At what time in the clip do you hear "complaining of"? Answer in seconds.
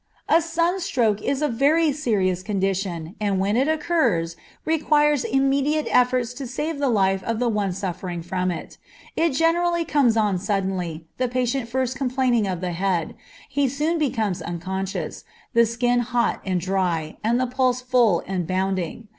11.97-12.61